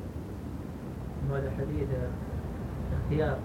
[1.32, 1.88] هذا حديث
[3.04, 3.38] اختيار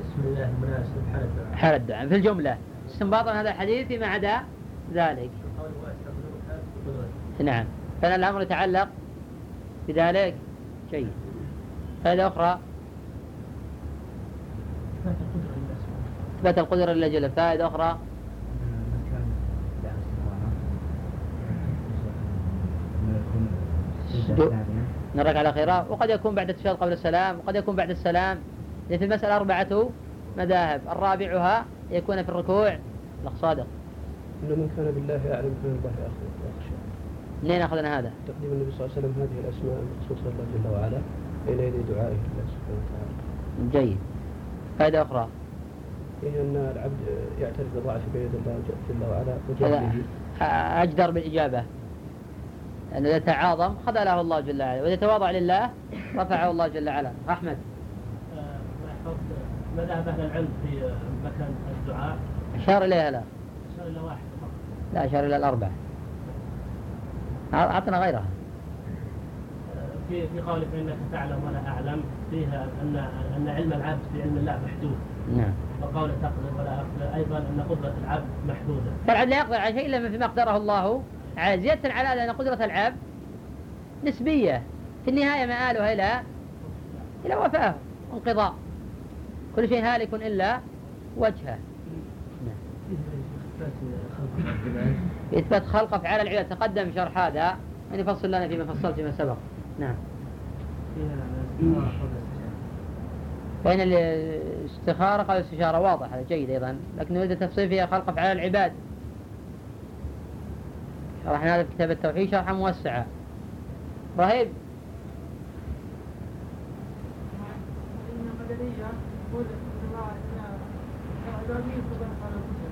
[0.00, 1.54] اسم الله المناسب حال الدعاء.
[1.54, 2.08] حال الدعاء.
[2.08, 2.56] في الجملة.
[2.90, 4.40] استنباطا هذا الحديث فيما عدا
[4.94, 5.30] ذلك.
[7.44, 7.64] نعم.
[8.02, 8.88] فإن الأمر يتعلق
[9.88, 10.34] بذلك
[10.90, 11.08] جيد
[12.04, 12.58] فائدة أخرى.
[16.38, 17.98] إثبات القدرة لله جل فائدة أخرى
[25.14, 27.38] نراك على خيرا وقد يكون بعد التشهد قبل السلام.
[27.38, 28.38] وقد يكون بعد السلام.
[28.90, 29.90] لأن في المسألة أربعة
[30.38, 30.80] مذاهب.
[30.88, 32.78] الرابعها يكون في الركوع؟
[33.22, 33.66] الأخ صادق.
[34.42, 35.92] إن من كان بالله أعلم فمن الله
[36.58, 36.74] أخشى.
[37.42, 40.98] منين أخذنا هذا؟ تقديم النبي صلى الله عليه وسلم هذه الأسماء المخصوصة الله جل وعلا.
[41.46, 43.12] بين يدي دعائه الله سبحانه وتعالى.
[43.72, 43.98] جيد.
[44.78, 45.28] فائدة أخرى؟
[46.22, 47.00] هي أن العبد
[47.40, 50.02] يعترف بضعف بين يدي الله جل وعلا وجهله.
[50.82, 51.64] أجدر بالإجابة.
[52.92, 55.70] لأنه إذا تعاظم خذله الله جل وعلا وإذا تواضع لله
[56.16, 57.12] رفعه الله جل وعلا.
[57.28, 57.56] أحمد.
[59.78, 60.76] ماذا أهل العلم في
[61.24, 62.16] مكان الدعاء؟
[62.62, 63.22] أشار إليها لا
[63.74, 64.18] أشار إلى واحد
[64.94, 65.70] لا أشار إلى الأربعة.
[67.54, 68.24] أعطنا غيرها.
[70.08, 72.96] في في قول فإنك تعلم ولا أعلم فيها أن
[73.36, 74.96] أن علم العبد في علم الله محدود.
[75.36, 75.52] نعم.
[75.82, 78.90] وقول تقدر ولا أقدر أيضا أن قدرة العبد محدودة.
[79.06, 81.02] فالعبد لا يقدر على شيء إلا فيما قدره الله.
[81.36, 82.96] زيادة على أن قدرة العبد
[84.04, 84.62] نسبية.
[85.04, 86.22] في النهاية مآلها إلى
[87.24, 87.74] إلى وفاة
[88.12, 88.54] وانقضاء
[89.56, 90.60] كل شيء هالك إلا
[91.16, 91.58] وجهه.
[95.34, 97.56] إثبات خلق أفعال العباد تقدم شرح هذا.
[97.92, 99.36] من يفصل لنا فيما فصلت فيما سبق.
[99.78, 99.94] نعم.
[103.64, 106.76] فإن الاستخارة قال الاستشارة واضح هذا جيد أيضا.
[106.98, 108.72] لكن نريد التفصيل فيها خلق أفعال العباد.
[111.24, 113.06] شرحنا هذا في كتاب التوحيد شرحا موسعة.
[114.18, 114.48] رهيب.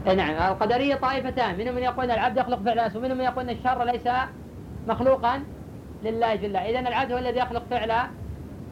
[0.06, 0.52] نعم.
[0.52, 1.58] القدرية طائفتان.
[1.58, 4.08] منهم من يقول أن العبد يخلق فعل ومنهم من يقول أن الشر ليس
[4.88, 5.42] مخلوقا
[6.04, 8.08] لله جل إذا العبد هو الذي يخلق فعل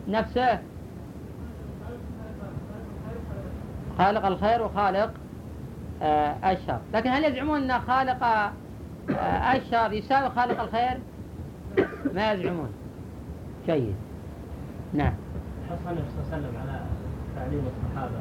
[0.09, 0.59] نفسه.
[3.99, 5.11] خالق الخير وخالق
[6.03, 6.81] آه الشر.
[6.95, 10.99] لكن هل يزعمون أن خالق آه الشر يساوي خالق الخير؟
[12.15, 12.73] ما يزعمون.
[13.67, 13.97] جيد.
[14.93, 15.15] نعم.
[15.71, 16.94] حصل النبي صلى الله عليه وسلم على
[17.37, 18.13] تعليم الصحابة.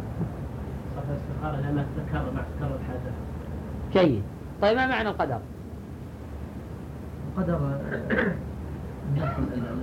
[0.96, 3.14] صفة الاستخارة لأنها تتكرر مع تكرر الحاجة.
[4.06, 4.24] جيد.
[4.62, 5.40] طيب ما معنى القدر؟
[7.38, 7.56] القدر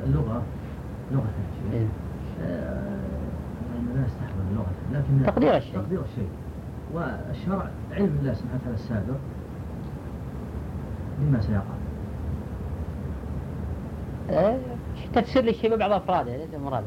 [0.06, 0.42] اللغة.
[1.12, 1.24] لغة
[1.72, 1.86] إيه.
[3.94, 5.74] لا يستحضر اللغة لكن تقدير الشيء.
[5.74, 6.28] تقدير الشيء.
[6.94, 9.16] والشرع علم الله سبحانه وتعالى السابق
[11.18, 11.62] بما سيقع.
[14.30, 14.58] إيه،
[15.14, 16.86] تفسير للشيء ببعض أفراده ليس مرادا.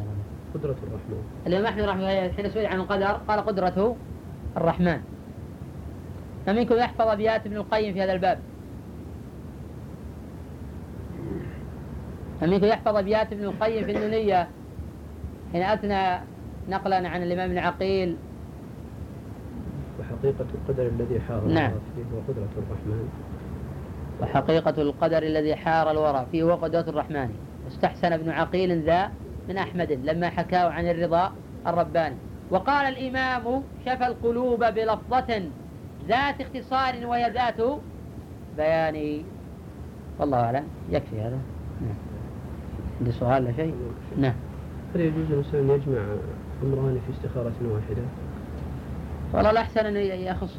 [0.53, 1.23] قدرة الرحمن.
[1.47, 3.95] الإمام أحمد رحمه الله حين سئل عن القدر قال قدرته
[4.57, 4.99] الرحمن.
[6.45, 8.39] فمنكم يحفظ أبيات ابن القيم في هذا الباب.
[12.41, 14.47] فمنكم يحفظ أبيات ابن القيم في النونية
[15.51, 16.19] حين أثنى
[16.69, 18.17] نقلا عن الإمام ابن عقيل
[19.99, 21.71] وحقيقة القدر الذي حار نعم.
[21.71, 23.09] فيه هو قدرة الرحمن.
[24.21, 27.29] وحقيقة القدر الذي حار الورى فيه هو قدرة الرحمن.
[27.67, 29.11] استحسن ابن عقيل ذا
[29.49, 31.31] من أحمد لما حكاه عن الرضا
[31.67, 32.15] الرباني.
[32.51, 35.43] وقال الإمام شفى القلوب بلفظة
[36.07, 37.79] ذات اختصار وهي ذات
[38.57, 39.23] بيان.
[40.19, 40.63] والله أعلم.
[40.89, 41.37] يكفي هذا.
[41.81, 41.95] نعم.
[42.99, 43.75] عندي سؤال شيء؟
[44.17, 44.33] نعم.
[44.95, 46.01] هل يجوز الإنسان يجمع
[46.63, 48.03] أمران في استخارة واحدة؟
[49.33, 50.55] والله الأحسن أن يخص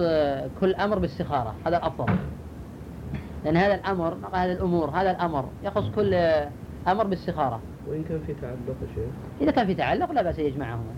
[0.61, 1.55] كل أمر باستخارة.
[1.67, 2.17] هذا الأفضل.
[3.45, 6.15] لأن هذا الأمر هذا الأمور هذا الأمر يخص كل
[6.89, 7.61] أمر باستخارة.
[7.89, 10.95] وإن كان في تعلق يا شيخ إذا كان في تعلق لا بأس يجمعهما.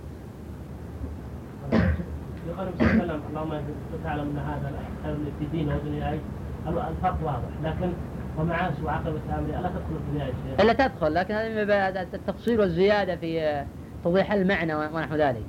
[2.48, 3.62] يقول النبي صلى الله عليه وسلم اللهم
[4.04, 4.72] تعلم أن هذا
[5.04, 6.20] خير في دينه ودنياي
[6.68, 7.92] الفرق واضح لكن
[8.38, 13.16] ومعاش وعقبة امري ألا تدخل الدنيا شيخ؟ ألا تدخل لكن هذا من باب التفصيل والزيادة
[13.16, 13.64] في
[14.04, 15.42] توضيح المعنى ونحو ذلك.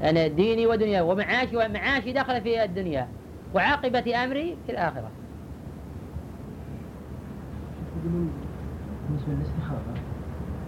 [0.00, 3.08] يعني ديني ودنياي ومعاشي ومعاشي دخل في الدنيا
[3.54, 5.10] وعاقبة أمري في الآخرة.
[9.08, 9.94] بالنسبة للاستخارة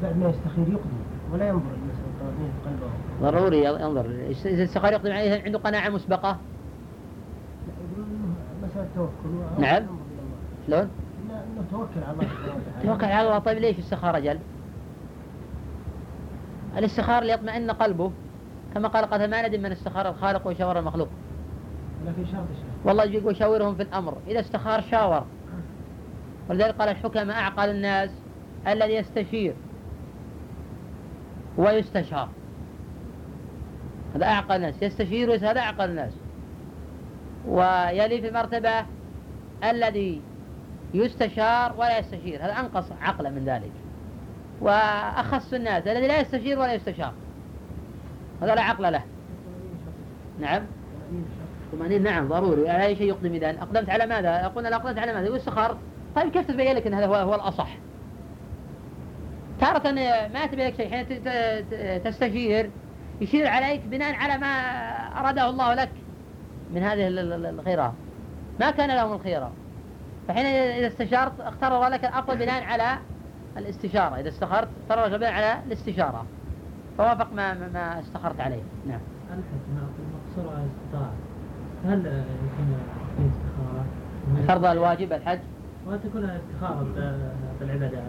[0.02, 1.00] بعد ما يستخير يقضي
[1.32, 4.06] ولا ينظر في قلبه ضروري ينظر.
[4.46, 6.36] إذا استخار يقضي عليه عنده قناعة مسبقة؟
[8.64, 9.86] مسألة توكل نعم.
[10.66, 12.28] شلون؟ إنه توكل على الله
[12.82, 13.38] توكل على الله.
[13.38, 14.38] طيب ليش استخار جل؟
[16.76, 18.12] الاستخار ليطمئن قلبه؟
[18.74, 21.08] كما قال قال ما ندم من استخار الخالق وشاور المخلوق.
[22.06, 22.44] لكن شرط
[22.84, 24.16] والله يقول شاورهم في الأمر.
[24.28, 25.24] إذا استخار شاور.
[26.50, 28.10] ولذلك قال الحكماء أعقل الناس.
[28.68, 29.54] الذي يستشير
[31.58, 32.28] ويستشار.
[34.14, 34.82] هذا أعقل الناس.
[34.82, 36.12] يستشير هذا أعقل الناس.
[37.48, 38.86] ويلي في المرتبة
[39.64, 40.20] الذي
[40.94, 42.44] يستشار ولا يستشير.
[42.44, 43.72] هذا أنقص عقلا من ذلك.
[44.60, 47.12] وأخص الناس الذي لا يستشير ولا يستشار.
[48.42, 49.02] هذا لا عقل له.
[50.40, 50.62] نعم.
[51.72, 52.10] طمأنينة.
[52.10, 52.70] نعم ضروري.
[52.70, 55.76] أي شيء يقدم إذا أقدمت على ماذا؟ قلنا أقدمت على ماذا؟ يقول استخار
[56.16, 57.68] طيب كيف تبين لك أن هذا هو الأصح؟
[59.60, 59.92] تارة
[60.32, 61.06] ما تبين لك شيء حين
[62.04, 62.70] تستشير
[63.20, 64.46] يشير عليك بناء على ما
[65.20, 65.90] أراده الله لك
[66.74, 67.92] من هذه ال- ال- الخيرات
[68.60, 69.52] ما كان لهم الخيرة.
[70.28, 72.98] فحين إذا استشارت اختار لك الأفضل بناء على
[73.56, 74.20] الاستشارة.
[74.20, 76.26] إذا استخرت اختار لك بناء على الاستشارة.
[76.98, 78.62] فوافق ما ما- ما استخرت عليه.
[78.86, 79.00] نعم.
[79.30, 79.42] الحج
[79.74, 81.12] مقصور على الاستطاعة.
[81.84, 82.74] هل يمكن
[83.16, 83.84] في استخارة؟
[84.38, 85.38] الفرض الواجب الحج؟
[85.86, 86.86] وتكون استخارة
[87.60, 88.02] بالعبادات.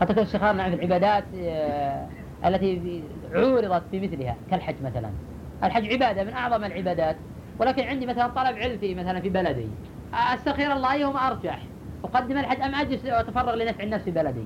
[0.00, 2.06] قد تكون استخارة نعم في العبادات آه،
[2.44, 3.02] التي
[3.32, 5.10] عورضت بمثلها كالحج مثلا.
[5.64, 7.16] الحج عبادة من أعظم العبادات.
[7.58, 9.68] ولكن عندي مثلا طلب علم في مثلا في بلدي.
[10.14, 11.62] أستخير الله أيهما أرجح.
[12.04, 14.44] أقدم الحج أم أجلس وأتفرغ لنفع الناس في بلدي؟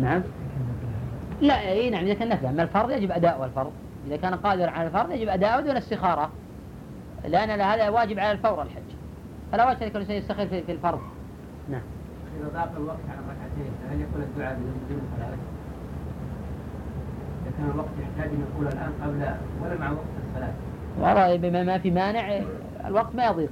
[0.00, 0.22] نعم.
[1.40, 3.72] لا إي نعم إذا كان نفل اما الفرض؟ يجب اداؤه الفرض
[4.06, 6.30] إذا كان قادرا على الفرض يجب اداؤه دون استخارة.
[7.24, 8.82] لأن هذا واجب على الفور الحج.
[9.52, 11.00] فلا وجه لكل شيء يستخير في الفرض.
[11.70, 11.82] نعم.
[12.40, 15.28] إذا ضاق الوقت على الركعتين فهل يكون الدعاء بدون بدون صلاة؟
[17.42, 19.34] إذا كان الوقت يحتاج أن يقول الآن قبل
[19.64, 20.52] ولا مع وقت الصلاة؟
[21.00, 22.40] والله بما ما في مانع
[22.86, 23.50] الوقت ما يضيق.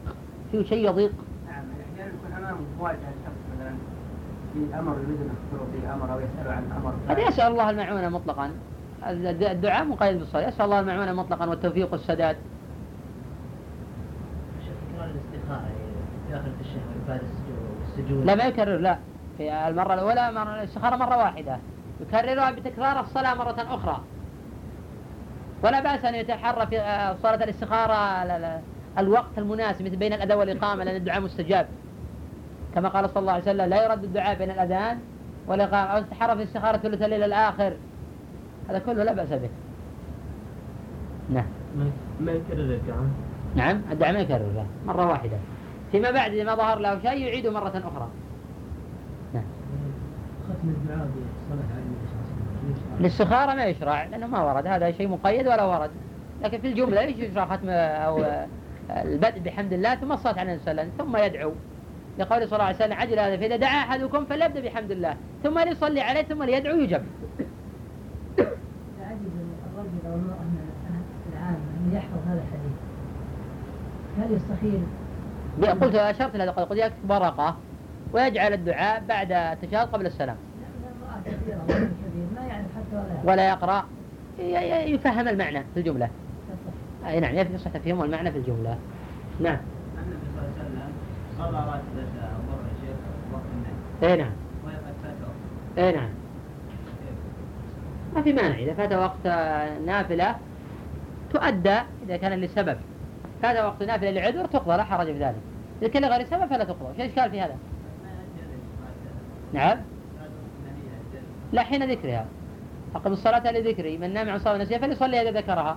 [0.53, 1.12] في شيء يضيق.
[1.49, 1.64] نعم
[1.95, 3.72] أحيانا يكون أمامه مواجهة شخص مثلا
[4.55, 8.09] في أمر يريد أن يخبره به أمر أو يسأله عن أمر هذا يسأل الله المعونة
[8.09, 8.51] مطلقا.
[9.07, 10.49] الد- الدعاء مقيد بالصلاة.
[10.49, 12.37] يسأل الله المعونة مطلقا والتوفيق والسداد.
[14.66, 15.70] تكرار الاستخارة
[16.28, 17.65] في آخر الشهر بعد السجود.
[17.97, 18.99] والسجود لا ما يكرر لا.
[19.38, 21.59] في المرة الأولى مرة الاستخارة مرة واحدة.
[22.01, 24.01] يكررها بتكرار الصلاة مرة أخرى.
[25.64, 27.92] ولا بأس أن يتحرى في آه، صلاة الاستخارة
[28.22, 28.61] ال- ال-
[28.99, 31.66] الوقت المناسب مثل بين الأذان والإقامة لأن الدعاء مستجاب.
[32.74, 34.99] كما قال صلى الله عليه وسلم لا يرد الدعاء بين الأذان
[35.47, 35.90] والإقامة.
[35.90, 37.72] أو تتحرى في الاستخارة ثلث الليل الآخر.
[38.68, 39.49] هذا كله لا بأس به.
[41.30, 41.47] نعم.
[42.20, 43.01] ما يكرر الدعاء؟
[43.55, 45.36] نعم الدعاء ما يكررها مرة واحدة.
[45.93, 48.09] فيما بعد إذا ما ظهر له شيء يعيده مرة أخرى.
[49.34, 49.45] نعم.
[50.49, 54.66] ختم الدعاء بالصلاة على النبي صلى الله عليه وسلم الاستخارة ما يشرع لأنه ما ورد.
[54.66, 55.91] هذا شيء مقيد ولا ورد.
[56.43, 58.24] لكن في الجملة يشرع ختم أو
[58.91, 61.53] البدء بحمد الله ثم الصلاة على النبي صلى الله عليه وسلم ثم يدعو.
[62.18, 66.01] لقول صلى الله عليه وسلم عجل هذا فإذا دعا أحدكم فليبدأ بحمد الله ثم ليصلي
[66.01, 67.03] عليه ثم ليدعو يجب.
[68.39, 70.45] الرجل المرأة
[71.32, 72.76] العامة أن يحفظ هذا الحديث.
[74.18, 74.80] هل يستخير
[75.64, 77.57] قلت أشرت لهذا قلت يكتب ورقة
[78.12, 80.36] ويجعل الدعاء بعد التشهد قبل السلام.
[83.24, 83.84] ولا يقرأ.
[84.38, 86.09] يفهم المعنى في الجملة.
[87.07, 88.78] أي نعم يصح تفهيم المعنى في الجملة.
[89.40, 89.59] نعم.
[90.02, 90.26] النبي
[91.38, 92.28] صلى الله عليه وسلم صلى
[93.32, 94.32] وقت أي نعم.
[95.76, 96.09] قد أي نعم.
[98.14, 99.26] ما في مانع إذا فات وقت
[99.86, 100.36] نافلة
[101.32, 102.76] تؤدى إذا كان لسبب.
[103.43, 105.41] فات وقت نافلة لعذر تقضى لا حرج في ذلك.
[105.82, 106.89] إذا كان لغير سبب فلا تقضى.
[106.89, 107.57] إيش الإشكال في هذا؟
[109.53, 109.78] نعم.
[111.53, 112.26] لا حين ذكرها.
[112.95, 113.99] أقم الصلاة لذكري.
[113.99, 115.76] من نام عن صلاة نسيها فليصلي إذا ذكرها.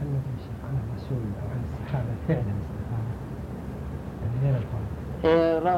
[0.00, 0.06] هل
[0.36, 2.54] الشيخ عن الرسول أو عن الصحابه فعلا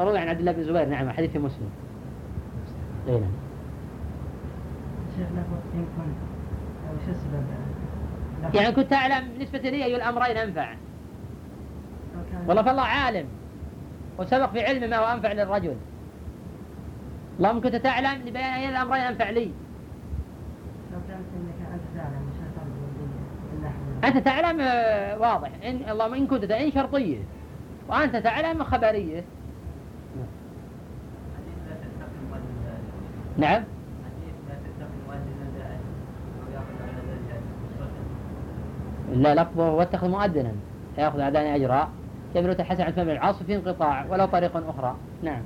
[0.03, 0.85] روي عن عبد الله بن زبير.
[0.85, 1.69] نعم حديث في مسلم.
[3.07, 3.31] اي نعم.
[5.17, 6.15] شيخ وقت يكون
[6.89, 7.43] أو شو السبب؟
[8.53, 10.71] يعني كنت أعلم بالنسبة لي أي الأمرين أنفع.
[10.71, 13.25] لو كان- والله فالله عالم.
[14.19, 15.75] وسبق في علمه ما هو أنفع للرجل.
[17.37, 19.45] اللهم كنت تعلم لبيان أي الأمرين أنفع لي.
[19.45, 22.27] لو كانت إنك أنت تعلم
[24.03, 25.49] أنت تعلم آه، واضح.
[25.65, 27.19] إن اللهم إن كنت إن شرطية.
[27.89, 29.23] وأنت تعلم خبرية.
[32.65, 33.63] ذلك نعم
[34.05, 35.79] حديث لا تتقي مؤذن ذلك
[36.41, 37.41] أو يأخذ على ذلك
[37.75, 37.91] أسرة
[39.21, 40.51] لا لفظه واتخذ مؤذنا.
[40.97, 41.87] يأخذ أذان أجرا
[42.35, 44.95] جابر الحسن عن بن العاص في انقطاع ولو طريق أخرى.
[45.23, 45.41] نعم.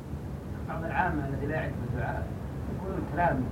[0.70, 2.28] بعض العامة الذي لا يعرف الدعاء
[2.76, 3.44] يقولون كلام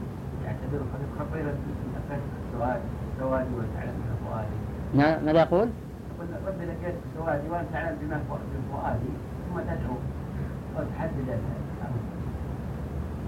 [0.46, 2.20] يعتبره قد خطيرا من أفات
[2.54, 2.80] السواد
[3.20, 4.58] سوادي وتعلم من فؤادي
[4.94, 5.70] نا- ماذا يقول؟
[6.16, 9.10] يقول ربي لقيت سوادي وأنت تعلم بما في فؤادي
[9.50, 9.96] ثم تدعو
[10.78, 11.40] وتحدد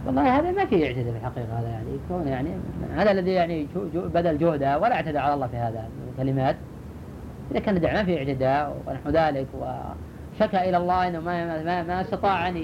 [0.05, 2.49] والله هذا ما فيه اعتداء في الحقيقة هذا يعني يكون يعني
[2.95, 6.55] هذا الذي يعني بذل جهده ولا اعتدى على الله في هذا الكلمات.
[7.51, 12.49] إذا كان ما فيه اعتداء ونحو ذلك وشكى إلى الله أنه ما, ما, ما استطاع
[12.49, 12.63] أن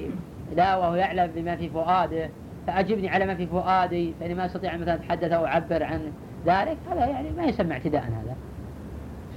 [0.55, 2.29] لا وهو يعلم بما في فؤاده
[2.67, 6.11] فأجبني على ما في فؤادي فإني ما أستطيع مثلا أتحدث أو أعبر عن
[6.45, 8.35] ذلك هذا يعني ما يسمى اعتداء هذا.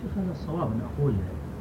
[0.03, 1.15] شيخ هذا الصواب أن أقول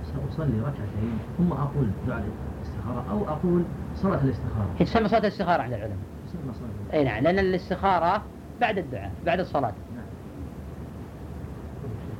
[0.03, 2.23] سأصلي ركعتين ثم أقول دعاء
[2.57, 3.63] الاستخارة أو أقول
[3.95, 4.67] صلاة الاستخارة.
[4.79, 5.97] تسمى صلاة الاستخارة عند العلماء.
[6.27, 8.21] يسمى صلاة أي نعم لأن الاستخارة
[8.61, 9.73] بعد الدعاء بعد الصلاة.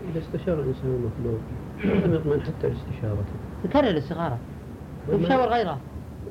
[0.10, 1.40] إذا استشار الإنسان المطلوب
[2.06, 3.36] لم يطمئن حتى لاستشارته
[3.66, 4.38] يكرر الاستخارة
[5.10, 5.78] ويشاور غيره.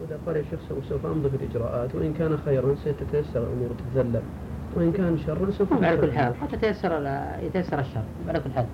[0.01, 4.23] وإذا قال شيخ سوف أمضي بالإجراءات وإن كان خيرا ستتيسر الأمور تتذلل.
[4.77, 6.13] وإن كان شرا سوف على كل.
[6.13, 6.93] حال حتى تيسر
[7.43, 8.03] يتيسر الشر.
[8.29, 8.67] على كل حال.